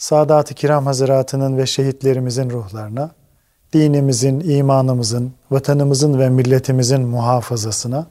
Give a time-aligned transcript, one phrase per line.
[0.00, 3.10] Sadat-ı Kiram Hazaratı'nın ve şehitlerimizin ruhlarına,
[3.72, 8.06] dinimizin, imanımızın, vatanımızın ve milletimizin muhafazasına,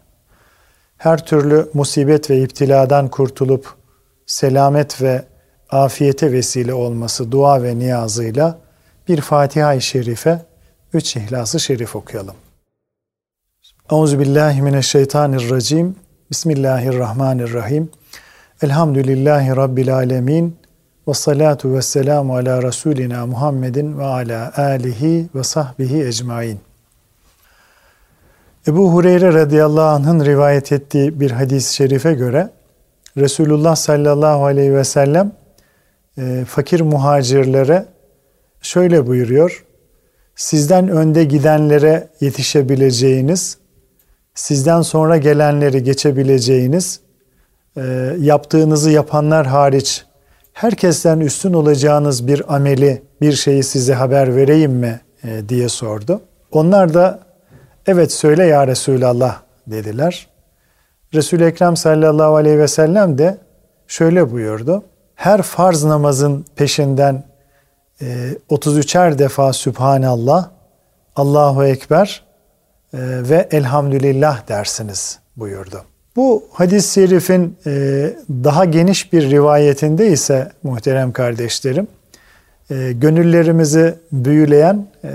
[0.97, 3.73] her türlü musibet ve iptiladan kurtulup
[4.25, 5.25] selamet ve
[5.69, 8.57] afiyete vesile olması dua ve niyazıyla
[9.07, 10.41] bir Fatiha-i Şerife,
[10.93, 12.35] üç İhlas-ı Şerif okuyalım.
[13.91, 15.95] Euzubillahimineşşeytanirracim.
[16.31, 17.89] Bismillahirrahmanirrahim.
[18.61, 20.58] Elhamdülillahi Rabbil alemin.
[21.09, 26.59] Ve salatu ve selamu ala Resulina Muhammedin ve ala alihi ve sahbihi ecmain.
[28.67, 32.49] Ebu Hureyre radıyallahu anh'ın rivayet ettiği bir hadis-i şerife göre
[33.17, 35.31] Resulullah sallallahu aleyhi ve sellem
[36.17, 37.85] e, fakir muhacirlere
[38.61, 39.65] şöyle buyuruyor.
[40.35, 43.57] Sizden önde gidenlere yetişebileceğiniz,
[44.35, 46.99] sizden sonra gelenleri geçebileceğiniz,
[47.77, 50.08] e, yaptığınızı yapanlar hariç
[50.59, 56.21] herkesten üstün olacağınız bir ameli, bir şeyi size haber vereyim mi e, diye sordu.
[56.51, 57.19] Onlar da
[57.87, 60.27] evet söyle ya Resulallah dediler.
[61.13, 63.37] Resul-i Ekrem sallallahu aleyhi ve sellem de
[63.87, 64.83] şöyle buyurdu.
[65.15, 67.23] Her farz namazın peşinden
[68.01, 68.05] e,
[68.49, 70.49] 33'er defa Sübhanallah,
[71.15, 72.23] Allahu Ekber
[72.93, 75.88] e, ve Elhamdülillah dersiniz buyurdu.
[76.19, 77.71] Bu hadis-i şerifin e,
[78.29, 81.87] daha geniş bir rivayetinde ise muhterem kardeşlerim,
[82.71, 85.09] e, gönüllerimizi büyüleyen e,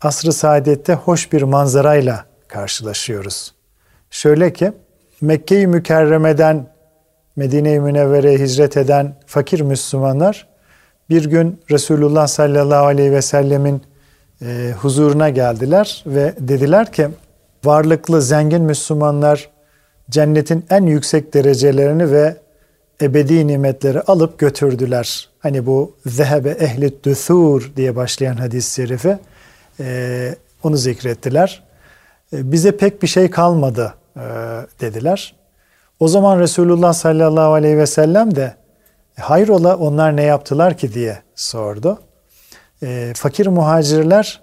[0.00, 3.54] asr-ı saadette hoş bir manzarayla karşılaşıyoruz.
[4.10, 4.72] Şöyle ki,
[5.20, 6.66] Mekke-i Mükerreme'den
[7.36, 10.46] Medine-i Münevvere'ye hicret eden fakir Müslümanlar
[11.10, 13.82] bir gün Resulullah sallallahu aleyhi ve sellemin
[14.80, 17.08] huzuruna geldiler ve dediler ki
[17.64, 19.57] varlıklı zengin Müslümanlar
[20.10, 22.36] cennetin en yüksek derecelerini ve
[23.02, 25.28] ebedi nimetleri alıp götürdüler.
[25.38, 29.18] Hani bu zehebe ehli düthur diye başlayan hadis-i şerifi
[29.80, 31.62] e, onu zikrettiler.
[32.32, 34.20] E, bize pek bir şey kalmadı e,
[34.80, 35.34] dediler.
[36.00, 38.54] O zaman Resulullah sallallahu aleyhi ve sellem de
[39.18, 41.98] e, hayrola onlar ne yaptılar ki diye sordu.
[42.82, 44.40] E, fakir muhacirler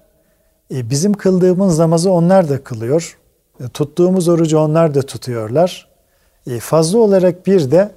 [0.73, 3.17] e, bizim kıldığımız namazı onlar da kılıyor.
[3.59, 5.88] E, tuttuğumuz orucu onlar da tutuyorlar.
[6.47, 7.91] E, fazla olarak bir de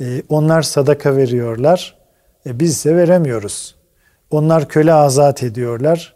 [0.00, 1.98] e, onlar sadaka veriyorlar.
[2.46, 3.74] Biz ise veremiyoruz.
[4.30, 6.14] Onlar köle azat ediyorlar.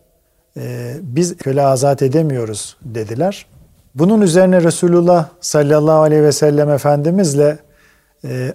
[1.01, 3.47] Biz köle azat edemiyoruz dediler.
[3.95, 7.59] Bunun üzerine Resulullah sallallahu aleyhi ve sellem Efendimizle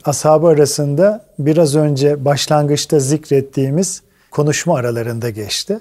[0.06, 5.80] ashabı arasında biraz önce başlangıçta zikrettiğimiz konuşma aralarında geçti.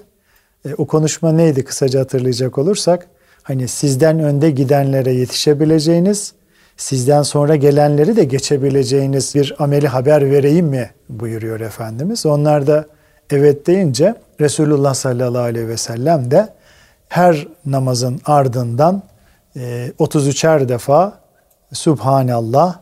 [0.77, 3.07] O konuşma neydi kısaca hatırlayacak olursak?
[3.47, 6.33] Hani sizden önde gidenlere yetişebileceğiniz,
[6.77, 12.25] sizden sonra gelenleri de geçebileceğiniz bir ameli haber vereyim mi buyuruyor Efendimiz.
[12.25, 12.85] Onlar da
[13.29, 16.49] evet deyince Resulullah sallallahu aleyhi ve sellem de
[17.09, 19.03] her namazın ardından
[19.55, 21.19] 33'er e, defa
[21.73, 22.79] Subhanallah,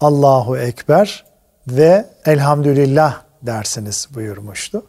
[0.00, 1.24] Allahu Ekber
[1.68, 4.82] ve Elhamdülillah dersiniz buyurmuştu.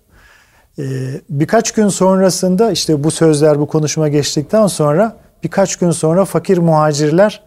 [0.80, 0.82] Ee,
[1.30, 7.42] birkaç gün sonrasında işte bu sözler, bu konuşma geçtikten sonra birkaç gün sonra fakir muhacirler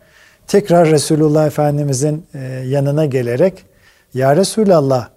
[0.48, 3.66] tekrar Resulullah Efendimizin e, yanına gelerek
[4.14, 5.08] Ya Resulallah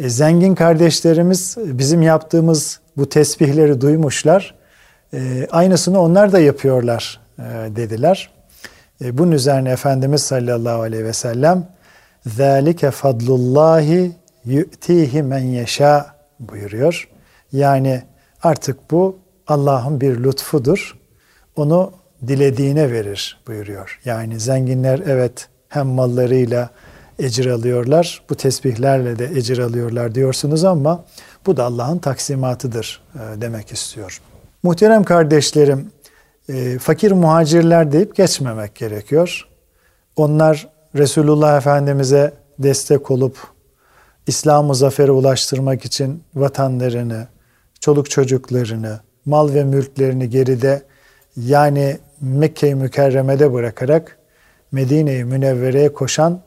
[0.00, 4.54] e, zengin kardeşlerimiz bizim yaptığımız bu tesbihleri duymuşlar.
[5.14, 7.20] E, aynısını onlar da yapıyorlar
[7.76, 8.30] dediler.
[9.00, 11.66] Bunun üzerine Efendimiz sallallahu aleyhi ve sellem
[12.26, 14.10] ذَٰلِكَ فَضْلُ اللّٰهِ
[14.46, 16.04] يُؤْتِيهِ مَنْ يَشَاء
[16.40, 17.08] buyuruyor.
[17.51, 18.03] Yani
[18.43, 19.17] artık bu
[19.47, 20.97] Allah'ın bir lütfudur.
[21.55, 21.91] Onu
[22.27, 23.99] dilediğine verir buyuruyor.
[24.05, 26.69] Yani zenginler evet hem mallarıyla
[27.19, 31.05] ecir alıyorlar, bu tesbihlerle de ecir alıyorlar diyorsunuz ama
[31.45, 34.21] bu da Allah'ın taksimatıdır e, demek istiyor.
[34.63, 35.91] Muhterem kardeşlerim,
[36.49, 39.47] e, fakir muhacirler deyip geçmemek gerekiyor.
[40.15, 43.37] Onlar Resulullah Efendimiz'e destek olup
[44.27, 47.27] İslam'ı zafere ulaştırmak için vatanlarını,
[47.79, 50.81] çoluk çocuklarını, mal ve mülklerini geride
[51.37, 54.17] yani Mekke-i Mükerreme'de bırakarak
[54.71, 56.41] Medine-i Münevvere'ye koşan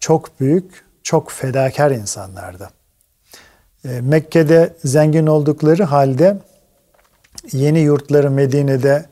[0.00, 2.70] çok büyük, çok fedakar insanlardı.
[3.84, 6.38] E, Mekke'de zengin oldukları halde
[7.52, 9.06] yeni yurtları Medine'de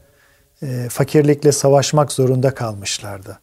[0.63, 3.39] e, fakirlikle savaşmak zorunda kalmışlardı.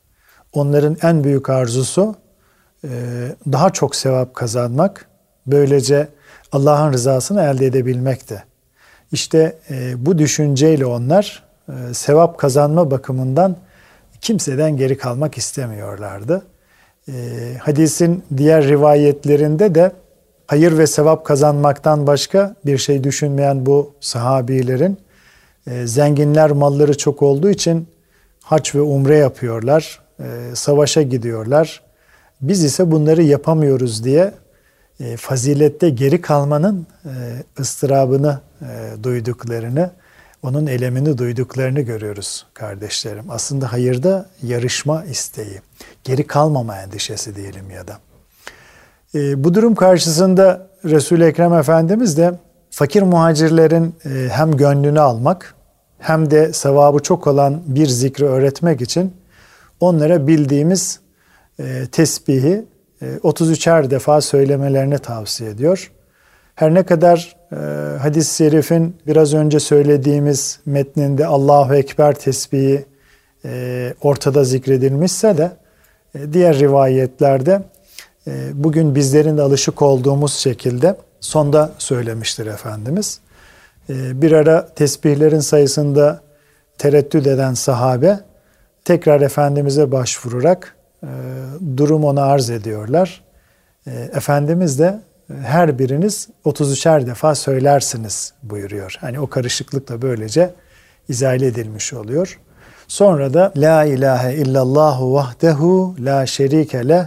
[0.53, 2.15] Onların en büyük arzusu
[2.83, 2.89] e,
[3.51, 5.09] daha çok sevap kazanmak,
[5.47, 6.07] böylece
[6.53, 8.44] Allah'ın rızasını elde edebilmekti.
[9.11, 13.55] İşte e, bu düşünceyle onlar e, sevap kazanma bakımından
[14.21, 16.45] kimseden geri kalmak istemiyorlardı.
[17.07, 17.13] E,
[17.59, 19.91] hadisin diğer rivayetlerinde de
[20.47, 24.97] hayır ve sevap kazanmaktan başka bir şey düşünmeyen bu sahabilerin
[25.67, 27.88] e, zenginler malları çok olduğu için
[28.44, 31.81] haç ve umre yapıyorlar, e, savaşa gidiyorlar.
[32.41, 34.31] Biz ise bunları yapamıyoruz diye
[35.03, 37.09] e, fazilette geri kalmanın e,
[37.59, 39.91] ıstırabını e, duyduklarını,
[40.44, 43.25] onun elemini duyduklarını görüyoruz kardeşlerim.
[43.29, 45.61] Aslında hayırda yarışma isteği,
[46.03, 47.97] geri kalmama endişesi diyelim ya da.
[49.44, 52.33] Bu durum karşısında Resul-i Ekrem Efendimiz de
[52.69, 53.95] fakir muhacirlerin
[54.29, 55.55] hem gönlünü almak
[56.00, 59.13] hem de sevabı çok olan bir zikri öğretmek için
[59.79, 61.00] onlara bildiğimiz
[61.59, 62.65] e, tesbihi
[63.23, 65.91] 33'er defa söylemelerini tavsiye ediyor.
[66.55, 67.35] Her ne kadar
[68.00, 72.85] hadis-i şerifin biraz önce söylediğimiz metninde Allahu Ekber tesbihi
[74.01, 75.51] ortada zikredilmişse de
[76.33, 77.61] diğer rivayetlerde
[78.53, 83.19] bugün bizlerin de alışık olduğumuz şekilde sonda söylemiştir Efendimiz.
[83.89, 86.21] Ee, bir ara tesbihlerin sayısında
[86.77, 88.19] tereddüt eden sahabe
[88.85, 90.82] tekrar Efendimiz'e başvurarak e,
[91.77, 93.23] durum ona arz ediyorlar.
[93.88, 98.97] E, Efendimiz de e, her biriniz 33'er defa söylersiniz buyuruyor.
[99.01, 100.53] Hani o karışıklık da böylece
[101.09, 102.39] izale edilmiş oluyor.
[102.88, 107.05] Sonra da La ilahe illallahu vahdehu la şerike leh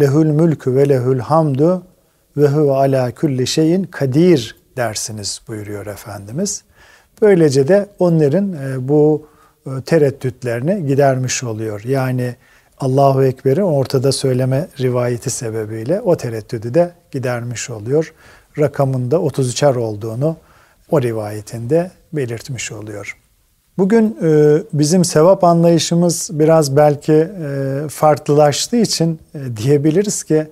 [0.00, 1.82] lehul mülkü ve lehul hamdu
[2.36, 6.64] ve huve ala kulli şeyin kadir dersiniz buyuruyor Efendimiz.
[7.22, 9.28] Böylece de onların e, bu
[9.66, 11.82] e, tereddütlerini gidermiş oluyor.
[11.84, 12.36] Yani
[12.80, 18.14] Allahu Ekber'i ortada söyleme rivayeti sebebiyle o tereddüdü de gidermiş oluyor.
[18.58, 20.36] Rakamında 33'er olduğunu
[20.90, 23.16] o rivayetinde belirtmiş oluyor.
[23.78, 27.28] Bugün e, bizim sevap anlayışımız biraz belki
[27.90, 29.20] farklılaştığı için
[29.56, 30.46] diyebiliriz ki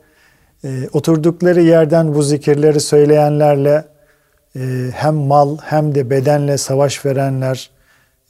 [0.93, 3.85] oturdukları yerden bu zikirleri söyleyenlerle
[4.93, 7.71] hem mal hem de bedenle savaş verenler,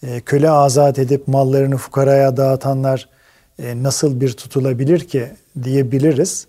[0.03, 3.18] e, köle azat edip mallarını fukaraya dağıtanlar e,
[3.59, 5.31] nasıl bir tutulabilir ki
[5.63, 6.47] diyebiliriz.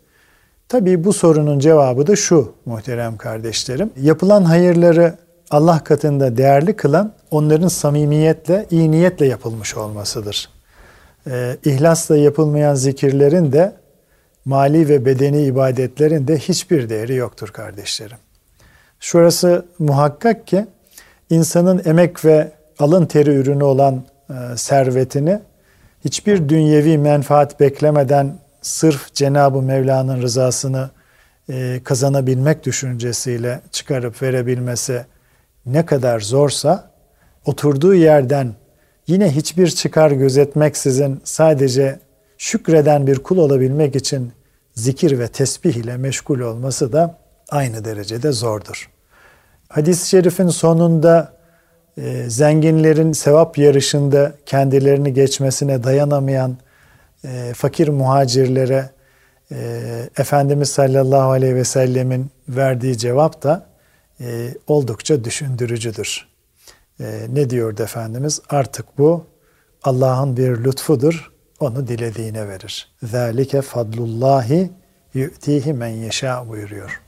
[0.67, 3.89] Tabii bu sorunun cevabı da şu muhterem kardeşlerim.
[4.01, 5.17] Yapılan hayırları
[5.51, 10.49] Allah katında değerli kılan onların samimiyetle, iyi niyetle yapılmış olmasıdır.
[11.27, 13.73] Ee, ihlasla yapılmayan zikirlerin de
[14.45, 18.17] mali ve bedeni ibadetlerin de hiçbir değeri yoktur kardeşlerim.
[18.99, 20.65] Şurası muhakkak ki
[21.29, 25.39] insanın emek ve alın teri ürünü olan e, servetini
[26.05, 30.89] hiçbir dünyevi menfaat beklemeden sırf Cenab-ı Mevla'nın rızasını
[31.49, 35.05] e, kazanabilmek düşüncesiyle çıkarıp verebilmesi
[35.65, 36.91] ne kadar zorsa
[37.45, 38.53] oturduğu yerden
[39.07, 41.99] yine hiçbir çıkar gözetmeksizin sadece
[42.37, 44.31] şükreden bir kul olabilmek için
[44.75, 47.17] zikir ve tesbih ile meşgul olması da
[47.49, 48.89] aynı derecede zordur.
[49.67, 51.38] Hadis-i şerifin sonunda
[52.03, 56.57] e, zenginlerin sevap yarışında kendilerini geçmesine dayanamayan
[57.25, 58.89] e, fakir muhacirlere
[59.51, 59.57] e,
[60.17, 63.65] Efendimiz sallallahu aleyhi ve sellemin verdiği cevap da
[64.21, 66.29] e, oldukça düşündürücüdür.
[67.29, 68.41] Ne diyordu Efendimiz?
[68.49, 69.25] Artık bu
[69.83, 71.31] Allah'ın bir lütfudur.
[71.59, 72.91] Onu dilediğine verir.
[73.03, 74.71] Zalike fadlullahi
[75.13, 77.01] yu'tihi men yeşâ buyuruyor.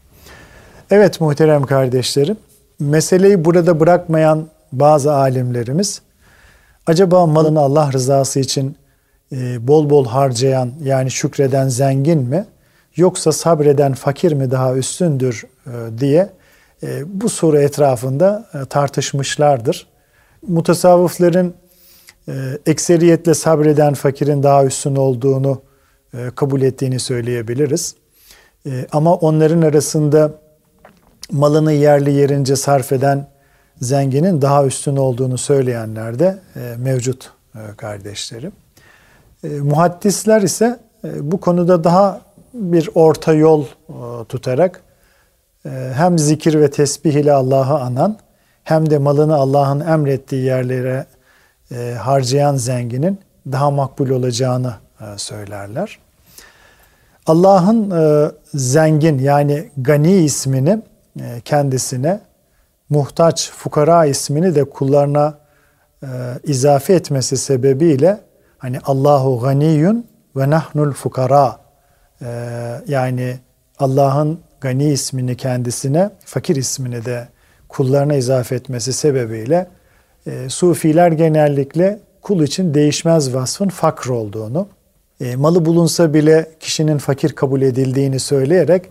[0.92, 2.38] Evet muhterem kardeşlerim,
[2.80, 6.02] meseleyi burada bırakmayan bazı alimlerimiz
[6.88, 8.78] acaba malını Allah rızası için
[9.32, 12.46] e, bol bol harcayan yani şükreden zengin mi
[12.96, 16.30] yoksa sabreden fakir mi daha üstündür e, diye
[16.84, 19.88] e, bu soru etrafında tartışmışlardır.
[20.48, 21.54] Mutasavvıfların
[22.66, 25.62] ekseriyetle sabreden fakirin daha üstün olduğunu
[26.36, 27.96] kabul ettiğini söyleyebiliriz.
[28.92, 30.34] Ama onların arasında
[31.32, 33.28] malını yerli yerince sarf eden
[33.82, 38.52] zenginin daha üstün olduğunu söyleyenler de e, mevcut e, kardeşlerim.
[39.44, 42.22] E, muhaddisler ise bu konuda daha
[42.54, 43.66] bir orta yol
[44.30, 44.82] tutarak
[45.94, 48.18] hem zikir ve tesbih ile Allah'ı anan
[48.64, 51.06] hem de malını Allah'ın emrettiği yerlere
[51.98, 53.20] harcayan zenginin
[53.52, 54.74] daha makbul olacağını
[55.18, 56.00] söylerler.
[57.26, 57.94] Allah'ın
[58.54, 60.82] zengin yani gani ismini
[61.46, 62.20] kendisine
[62.92, 65.38] muhtaç fukara ismini de kullarına
[66.04, 66.08] e,
[66.44, 68.20] izafe etmesi sebebiyle
[68.58, 71.60] hani Allahu ganiyun ve nahnul fukara
[72.22, 72.28] e,
[72.88, 73.40] yani
[73.80, 77.28] Allah'ın gani ismini kendisine fakir ismini de
[77.70, 79.68] kullarına izafe etmesi sebebiyle
[80.28, 84.68] e, Sufiler genellikle kul için değişmez vasfın fakr olduğunu,
[85.22, 88.86] e, malı bulunsa bile kişinin fakir kabul edildiğini söyleyerek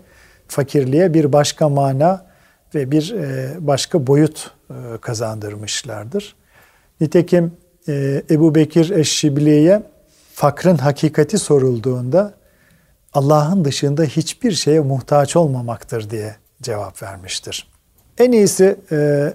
[0.47, 2.30] fakirliğe bir başka mana
[2.75, 6.35] ve bir e, başka boyut e, kazandırmışlardır.
[7.01, 7.53] Nitekim
[7.87, 9.83] e, Ebu Bekir Eşşibli'ye
[10.33, 12.33] fakrın hakikati sorulduğunda
[13.13, 17.71] Allah'ın dışında hiçbir şeye muhtaç olmamaktır diye cevap vermiştir.
[18.17, 19.33] En iyisi e,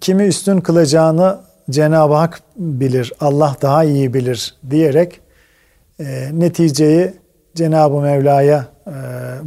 [0.00, 1.40] kimi üstün kılacağını
[1.70, 5.20] Cenab-ı Hak bilir, Allah daha iyi bilir diyerek
[6.00, 7.14] e, neticeyi
[7.54, 8.92] Cenab-ı Mevla'ya e,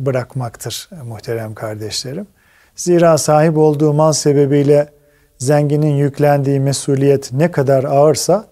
[0.06, 2.28] bırakmaktır muhterem kardeşlerim.
[2.76, 4.90] Zira sahip olduğu mal sebebiyle
[5.38, 8.46] zenginin yüklendiği mesuliyet ne kadar ağırsa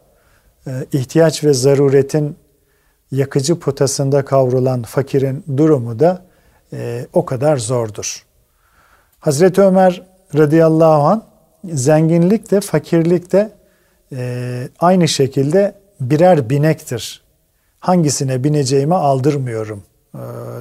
[0.68, 2.36] e, ihtiyaç ve zaruretin
[3.12, 6.22] yakıcı potasında kavrulan fakirin durumu da
[6.74, 8.26] e, o kadar zordur.
[9.20, 10.04] Hazreti Ömer
[10.38, 11.24] radıyallahu an
[11.64, 13.52] zenginlik de fakirlik de
[14.16, 17.22] e, aynı şekilde birer binektir.
[17.80, 19.84] Hangisine bineceğimi aldırmıyorum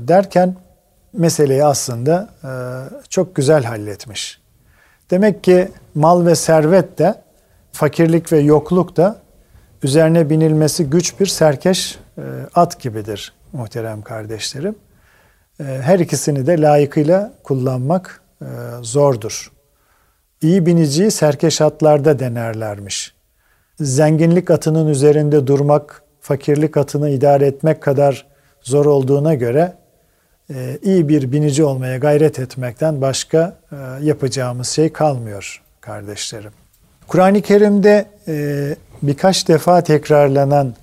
[0.00, 0.56] derken
[1.12, 2.50] meseleyi aslında e,
[3.08, 4.40] çok güzel halletmiş.
[5.10, 7.22] Demek ki mal ve servet de
[7.72, 9.18] fakirlik ve yokluk da
[9.82, 12.22] üzerine binilmesi güç bir serkeş e,
[12.54, 14.74] at gibidir muhterem kardeşlerim.
[15.60, 18.22] E, her ikisini de layıkıyla kullanmak
[18.82, 19.52] zordur.
[20.42, 23.14] İyi biniciyi serkeş atlarda denerlermiş.
[23.80, 28.26] Zenginlik atının üzerinde durmak, fakirlik atını idare etmek kadar
[28.62, 29.72] zor olduğuna göre
[30.82, 33.58] iyi bir binici olmaya gayret etmekten başka
[34.02, 36.52] yapacağımız şey kalmıyor kardeşlerim.
[37.08, 38.06] Kur'an-ı Kerim'de
[39.02, 40.74] birkaç defa tekrarlanan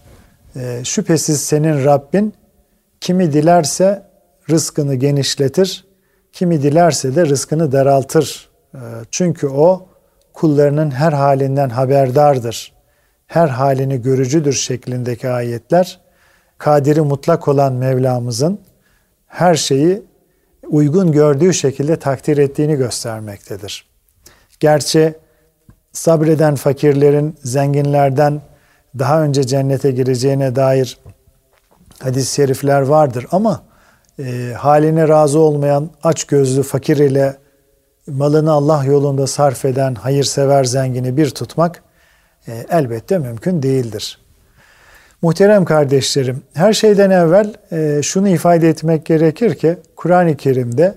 [0.55, 2.33] e, şüphesiz senin Rabbin
[3.01, 4.03] kimi dilerse
[4.49, 5.85] rızkını genişletir,
[6.31, 8.49] kimi dilerse de rızkını daraltır.
[8.73, 8.79] E,
[9.11, 9.87] çünkü o
[10.33, 12.75] kullarının her halinden haberdardır.
[13.27, 15.99] Her halini görücüdür şeklindeki ayetler
[16.57, 18.59] kadiri mutlak olan Mevlamızın
[19.27, 20.03] her şeyi
[20.69, 23.85] uygun gördüğü şekilde takdir ettiğini göstermektedir.
[24.59, 25.13] Gerçi
[25.91, 28.41] sabreden fakirlerin zenginlerden
[28.99, 30.97] daha önce cennete gireceğine dair
[31.99, 33.63] hadis-i şerifler vardır ama
[34.19, 37.37] e, haline razı olmayan aç gözlü fakir ile
[38.07, 41.83] malını Allah yolunda sarf eden hayırsever zengini bir tutmak
[42.47, 44.24] e, elbette mümkün değildir.
[45.25, 50.95] Muhterem kardeşlerim, her şeyden evvel e, şunu ifade etmek gerekir ki Kur'an-ı Kerim'de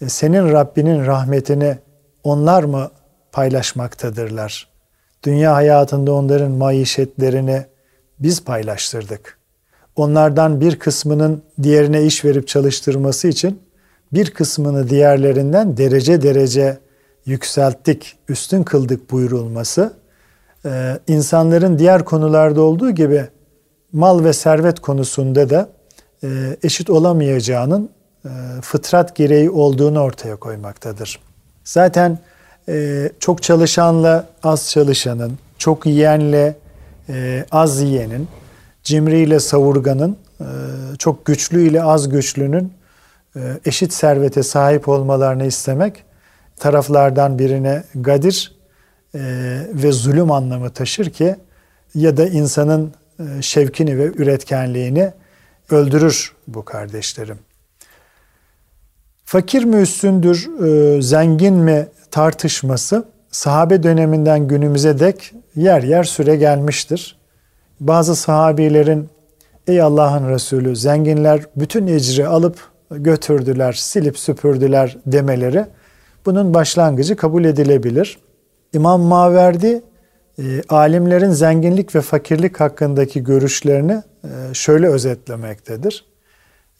[0.00, 1.78] e, senin Rabbinin rahmetini
[2.24, 2.90] onlar mı
[3.32, 4.68] paylaşmaktadırlar?
[5.22, 7.64] Dünya hayatında onların maişetlerini
[8.18, 9.38] biz paylaştırdık.
[9.96, 13.62] Onlardan bir kısmının diğerine iş verip çalıştırması için
[14.12, 16.78] bir kısmını diğerlerinden derece derece
[17.26, 19.92] yükselttik, üstün kıldık buyurulması,
[20.64, 23.28] e, insanların diğer konularda olduğu gibi
[23.94, 25.68] mal ve servet konusunda da
[26.24, 27.90] e, eşit olamayacağının
[28.24, 28.28] e,
[28.62, 31.20] fıtrat gereği olduğunu ortaya koymaktadır.
[31.64, 32.18] Zaten
[32.68, 36.56] e, çok çalışanla az çalışanın, çok yiyenle
[37.50, 38.28] az yiyenin,
[38.82, 40.46] cimriyle savurganın, e,
[40.98, 42.72] çok güçlü ile az güçlünün
[43.64, 46.04] eşit servete sahip olmalarını istemek
[46.56, 48.56] taraflardan birine gadir
[49.74, 51.36] ve zulüm anlamı taşır ki
[51.94, 52.92] ya da insanın
[53.40, 55.12] şevkini ve üretkenliğini
[55.70, 57.38] öldürür bu kardeşlerim.
[59.24, 67.18] Fakir mi üstündür, e, zengin mi tartışması sahabe döneminden günümüze dek yer yer süre gelmiştir.
[67.80, 69.08] Bazı sahabilerin
[69.66, 72.58] ey Allah'ın Resulü zenginler bütün ecri alıp
[72.90, 75.66] götürdüler, silip süpürdüler demeleri
[76.26, 78.18] bunun başlangıcı kabul edilebilir.
[78.72, 79.82] İmam Maverdi
[80.38, 86.04] e, alimlerin zenginlik ve fakirlik hakkındaki görüşlerini e, şöyle özetlemektedir.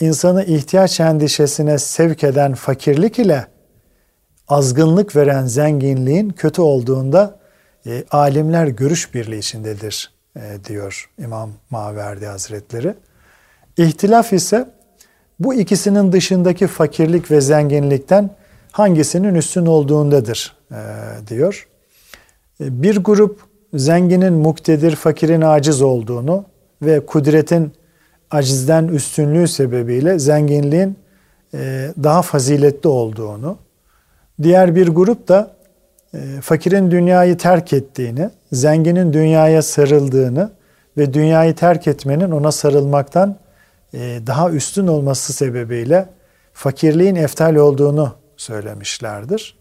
[0.00, 3.46] İnsanı ihtiyaç endişesine sevk eden fakirlik ile
[4.48, 7.38] azgınlık veren zenginliğin kötü olduğunda
[7.86, 12.94] e, alimler görüş birliği içindedir e, diyor İmam Maverdi Hazretleri.
[13.76, 14.68] İhtilaf ise
[15.40, 18.30] bu ikisinin dışındaki fakirlik ve zenginlikten
[18.72, 20.76] hangisinin üstün olduğundadır e,
[21.28, 21.68] diyor.
[22.60, 23.40] E, bir grup
[23.74, 26.44] zenginin muktedir, fakirin aciz olduğunu
[26.82, 27.72] ve kudretin
[28.30, 30.98] acizden üstünlüğü sebebiyle zenginliğin
[31.54, 33.58] e, daha faziletli olduğunu,
[34.42, 35.50] Diğer bir grup da
[36.14, 40.50] e, fakirin dünyayı terk ettiğini, zenginin dünyaya sarıldığını
[40.96, 43.36] ve dünyayı terk etmenin ona sarılmaktan
[44.26, 46.06] daha üstün olması sebebiyle
[46.52, 49.58] fakirliğin eftal olduğunu söylemişlerdir.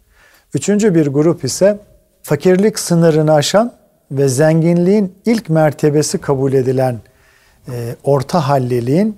[0.53, 1.79] Üçüncü bir grup ise
[2.23, 3.73] fakirlik sınırını aşan
[4.11, 6.99] ve zenginliğin ilk mertebesi kabul edilen
[7.67, 9.17] e, orta halliliğin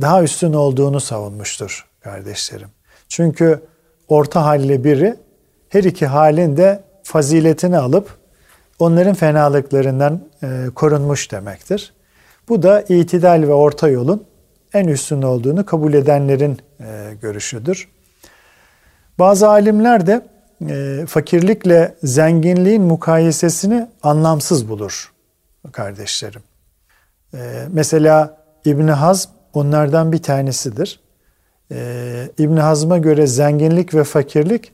[0.00, 2.68] daha üstün olduğunu savunmuştur kardeşlerim.
[3.08, 3.60] Çünkü
[4.08, 5.16] orta halli biri
[5.68, 8.18] her iki halin de faziletini alıp
[8.78, 11.92] onların fenalıklarından e, korunmuş demektir.
[12.48, 14.24] Bu da itidal ve orta yolun
[14.74, 17.88] en üstün olduğunu kabul edenlerin e, görüşüdür.
[19.18, 20.26] Bazı alimler de
[20.66, 25.12] e, fakirlikle zenginliğin mukayesesini anlamsız bulur
[25.72, 26.42] kardeşlerim.
[27.34, 31.00] E, mesela İbni Hazm onlardan bir tanesidir.
[31.72, 34.72] E, İbni Hazm'a göre zenginlik ve fakirlik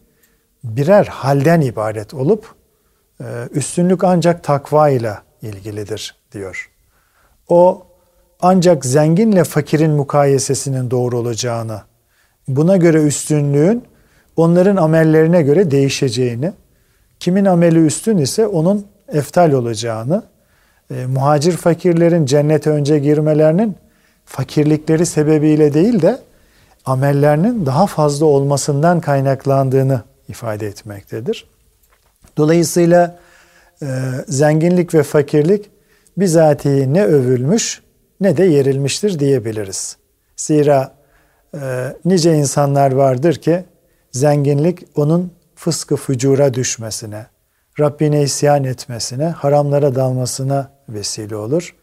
[0.65, 2.55] birer halden ibaret olup
[3.21, 6.71] e, üstünlük ancak takva ile ilgilidir diyor.
[7.49, 7.87] O
[8.41, 11.83] ancak zenginle fakirin mukayesesinin doğru olacağını,
[12.49, 13.85] buna göre üstünlüğün
[14.37, 16.53] onların amellerine göre değişeceğini,
[17.21, 20.23] kimin ameli üstün ise onun eftal olacağını,
[20.91, 23.77] e, muhacir fakirlerin cennete önce girmelerinin
[24.25, 26.19] fakirlikleri sebebiyle değil de
[26.85, 31.47] amellerinin daha fazla olmasından kaynaklandığını ifade etmektedir.
[32.37, 33.19] Dolayısıyla
[33.83, 33.87] e,
[34.29, 35.71] zenginlik ve fakirlik
[36.17, 37.83] bizatihi ne övülmüş
[38.21, 39.97] ne de yerilmiştir diyebiliriz.
[40.37, 40.95] Zira
[41.55, 41.61] e,
[42.05, 43.65] nice insanlar vardır ki
[44.15, 47.27] zenginlik onun fıskı fücura düşmesine,
[47.81, 51.75] Rabbine isyan etmesine, haramlara dalmasına vesile olur.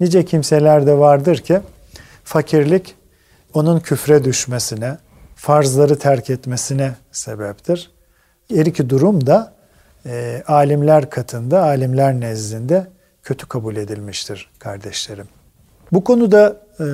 [0.00, 1.60] Nice kimseler de vardır ki
[2.24, 2.94] fakirlik
[3.54, 4.98] onun küfre düşmesine,
[5.34, 7.90] farzları terk etmesine sebeptir.
[8.50, 9.52] Her iki durum da
[10.06, 12.86] e, alimler katında, alimler nezdinde
[13.22, 15.26] kötü kabul edilmiştir kardeşlerim.
[15.92, 16.84] Bu konuda e,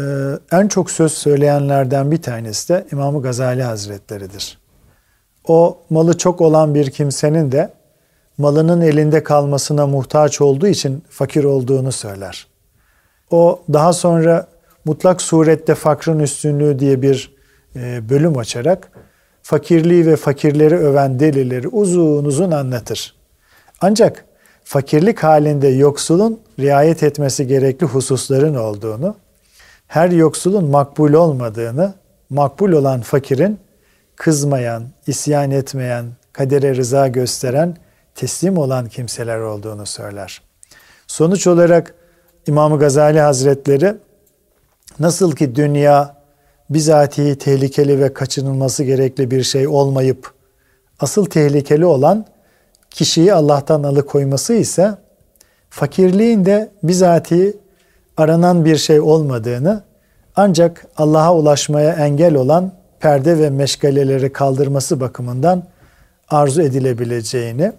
[0.57, 4.66] en çok söz söyleyenlerden bir tanesi de İmam Gazali Hazretleri'dir.
[5.49, 7.73] O malı çok olan bir kimsenin de
[8.39, 12.47] malının elinde kalmasına muhtaç olduğu için fakir olduğunu söyler.
[13.31, 14.47] O daha sonra
[14.85, 17.37] mutlak surette fakrın üstünlüğü diye bir
[17.77, 18.91] e, bölüm açarak
[19.43, 23.15] fakirliği ve fakirleri öven delilleri uzun uzun anlatır.
[23.81, 24.25] Ancak
[24.65, 29.17] fakirlik halinde yoksulun riayet etmesi gerekli hususların olduğunu,
[29.87, 31.95] her yoksulun makbul olmadığını,
[32.31, 33.59] makbul olan fakirin
[34.17, 37.77] kızmayan, isyan etmeyen, kadere rıza gösteren,
[38.15, 40.43] teslim olan kimseler olduğunu söyler.
[41.07, 41.95] Sonuç olarak
[42.47, 43.95] İmam Gazali Hazretleri
[44.99, 46.17] nasıl ki dünya
[46.71, 50.33] bizatihi tehlikeli ve kaçınılması gerekli bir şey olmayıp
[51.01, 52.27] asıl tehlikeli olan
[52.91, 54.95] kişiyi Allah'tan alıkoyması ise
[55.71, 57.57] fakirliğin de bizatihi
[58.17, 59.83] aranan bir şey olmadığını
[60.37, 62.73] ancak Allah'a ulaşmaya engel olan
[63.07, 65.65] perde ve meşgaleleri kaldırması bakımından
[66.29, 67.73] arzu edilebileceğini,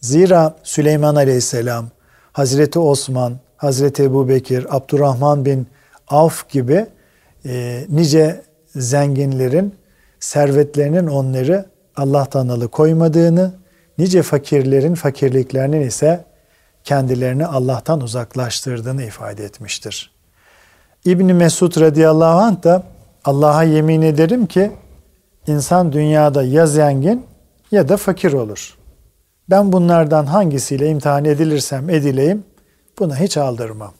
[0.00, 1.88] zira Süleyman Aleyhisselam,
[2.32, 5.66] Hazreti Osman, Hazreti Ebu Bekir, Abdurrahman bin
[6.08, 6.86] Avf gibi
[7.46, 8.42] e, nice
[8.76, 9.74] zenginlerin
[10.20, 11.64] servetlerinin onları
[11.96, 13.52] Allah'tan alıkoymadığını,
[13.98, 16.24] nice fakirlerin fakirliklerinin ise
[16.84, 20.10] kendilerini Allah'tan uzaklaştırdığını ifade etmiştir.
[21.04, 22.91] İbni Mesud radıyallahu anh da
[23.24, 24.72] Allah'a yemin ederim ki
[25.46, 27.26] insan dünyada ya zengin
[27.70, 28.78] ya da fakir olur.
[29.50, 32.44] Ben bunlardan hangisiyle imtihan edilirsem edileyim
[32.98, 33.92] buna hiç aldırmam.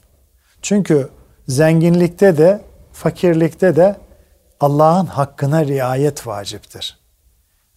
[0.61, 1.09] Çünkü
[1.47, 2.61] zenginlikte de
[2.93, 3.95] fakirlikte de
[4.59, 6.99] Allah'ın hakkına riayet vaciptir.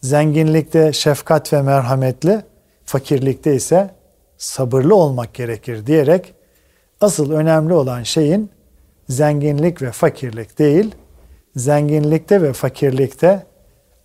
[0.01, 2.43] Zenginlikte şefkat ve merhametli,
[2.85, 3.91] fakirlikte ise
[4.39, 6.35] sabırlı olmak gerekir diyerek
[7.01, 8.51] asıl önemli olan şeyin
[9.09, 10.95] zenginlik ve fakirlik değil,
[11.57, 13.47] zenginlikte ve fakirlikte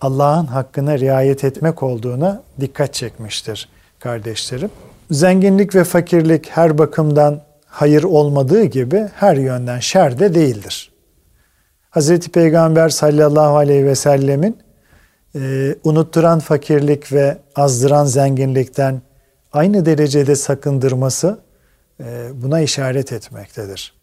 [0.02, 4.70] Allah'ın hakkına riayet etmek olduğuna dikkat çekmiştir kardeşlerim.
[5.12, 10.92] Zenginlik ve fakirlik her bakımdan hayır olmadığı gibi her yönden şer de değildir.
[11.90, 14.58] Hazreti Peygamber sallallahu aleyhi ve sellemin
[15.36, 19.02] e, unutturan fakirlik ve azdıran zenginlikten
[19.54, 21.40] aynı derecede sakındırması
[22.00, 23.94] e, buna işaret etmektedir.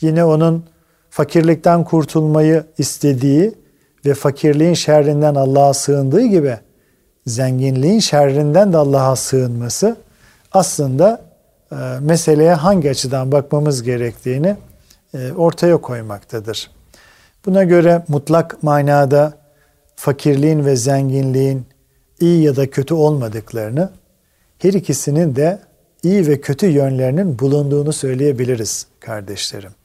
[0.00, 0.64] Yine onun
[1.12, 3.54] fakirlikten kurtulmayı istediği
[4.06, 6.58] ve fakirliğin şerrinden Allah'a sığındığı gibi
[7.26, 9.96] zenginliğin şerrinden de Allah'a sığınması
[10.52, 11.22] aslında
[11.72, 14.56] e, meseleye hangi açıdan bakmamız gerektiğini
[15.14, 16.70] e, ortaya koymaktadır.
[17.46, 19.32] Buna göre mutlak manada
[19.96, 21.66] fakirliğin ve zenginliğin
[22.20, 23.90] iyi ya da kötü olmadıklarını,
[24.58, 25.58] her ikisinin de
[26.02, 29.81] iyi ve kötü yönlerinin bulunduğunu söyleyebiliriz kardeşlerim.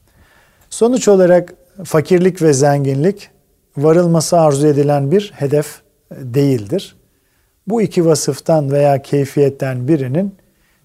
[0.70, 1.54] Sonuç olarak
[1.84, 3.30] fakirlik ve zenginlik
[3.76, 6.96] varılması arzu edilen bir hedef değildir.
[7.66, 10.34] Bu iki vasıftan veya keyfiyetten birinin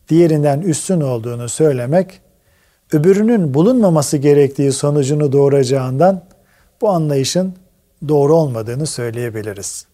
[0.09, 2.21] diğerinden üstün olduğunu söylemek,
[2.93, 6.25] öbürünün bulunmaması gerektiği sonucunu doğuracağından
[6.81, 7.53] bu anlayışın
[8.07, 9.87] doğru olmadığını söyleyebiliriz.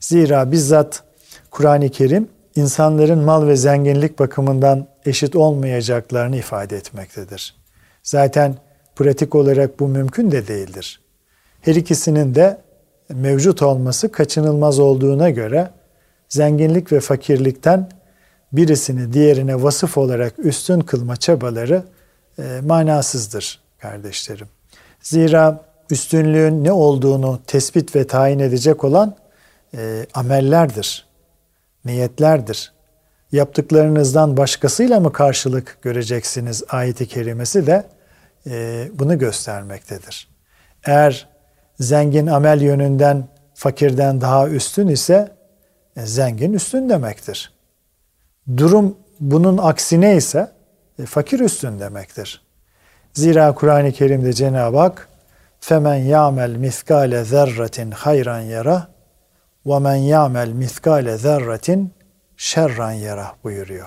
[0.00, 1.02] Zira bizzat
[1.50, 7.54] Kur'an-ı Kerim insanların mal ve zenginlik bakımından eşit olmayacaklarını ifade etmektedir.
[8.02, 8.56] Zaten
[8.96, 11.00] pratik olarak bu mümkün de değildir.
[11.60, 12.60] Her ikisinin de
[13.08, 15.70] mevcut olması kaçınılmaz olduğuna göre
[16.28, 17.88] zenginlik ve fakirlikten
[18.52, 21.84] birisini diğerine vasıf olarak üstün kılma çabaları
[22.38, 24.48] e, manasızdır kardeşlerim.
[25.00, 29.16] Zira üstünlüğün ne olduğunu tespit ve tayin edecek olan
[29.76, 31.06] e, amellerdir,
[31.84, 32.72] niyetlerdir.
[33.32, 37.84] Yaptıklarınızdan başkasıyla mı karşılık göreceksiniz ayeti kerimesi de
[38.46, 40.28] e, bunu göstermektedir.
[40.84, 41.28] Eğer
[41.80, 43.24] zengin amel yönünden
[43.54, 45.32] fakirden daha üstün ise
[45.96, 47.52] e, zengin üstün demektir.
[48.56, 50.50] Durum bunun aksine ise
[50.98, 52.42] e, fakir üstün demektir.
[53.14, 55.08] Zira Kur'an-ı Kerim'de Cenab-ı Hak
[55.60, 58.88] femen ya'mel miskale zerratin hayran yara
[59.66, 61.92] ve men ya'mel miskale zerratin
[62.36, 63.86] şerran yara buyuruyor.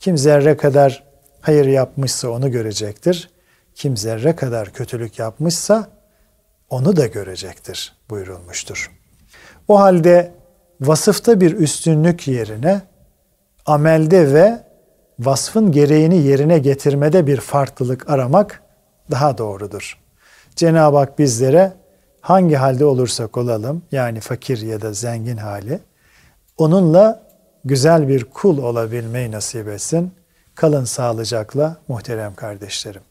[0.00, 1.04] Kim zerre kadar
[1.40, 3.30] hayır yapmışsa onu görecektir.
[3.74, 5.88] Kim zerre kadar kötülük yapmışsa
[6.70, 8.90] onu da görecektir buyurulmuştur.
[9.68, 10.32] O halde
[10.80, 12.80] vasıfta bir üstünlük yerine
[13.66, 14.60] amelde ve
[15.18, 18.62] vasfın gereğini yerine getirmede bir farklılık aramak
[19.10, 19.98] daha doğrudur.
[20.56, 21.72] Cenab-ı Hak bizlere
[22.20, 25.80] hangi halde olursak olalım yani fakir ya da zengin hali
[26.56, 27.22] onunla
[27.64, 30.12] güzel bir kul olabilmeyi nasip etsin.
[30.54, 33.02] Kalın sağlıcakla muhterem kardeşlerim.